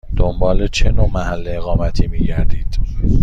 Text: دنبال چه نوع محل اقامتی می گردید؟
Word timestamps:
دنبال 0.15 0.67
چه 0.67 0.91
نوع 0.91 1.09
محل 1.13 1.43
اقامتی 1.47 2.07
می 2.07 2.19
گردید؟ 2.19 2.79